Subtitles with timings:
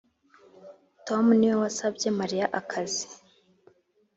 [1.07, 3.05] tom niwe wasabye mariya akazi.